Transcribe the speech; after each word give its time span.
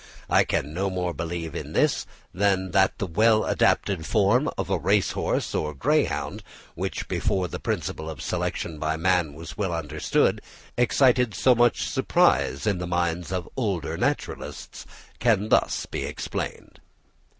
I 0.31 0.45
can 0.45 0.73
no 0.73 0.89
more 0.89 1.13
believe 1.13 1.53
in 1.53 1.73
this 1.73 2.07
than 2.33 2.71
that 2.71 2.97
the 2.97 3.05
well 3.05 3.45
adapted 3.45 4.03
form 4.03 4.49
of 4.57 4.67
a 4.71 4.79
race 4.79 5.11
horse 5.11 5.53
or 5.53 5.75
greyhound, 5.75 6.41
which 6.73 7.07
before 7.07 7.47
the 7.47 7.59
principle 7.59 8.09
of 8.09 8.19
selection 8.19 8.79
by 8.79 8.97
man 8.97 9.35
was 9.35 9.59
well 9.59 9.71
understood, 9.71 10.41
excited 10.75 11.35
so 11.35 11.53
much 11.53 11.87
surprise 11.87 12.65
in 12.65 12.79
the 12.79 12.87
minds 12.87 13.31
of 13.31 13.43
the 13.43 13.51
older 13.55 13.95
naturalists, 13.95 14.87
can 15.19 15.49
thus 15.49 15.85
be 15.85 16.03
explained. 16.03 16.79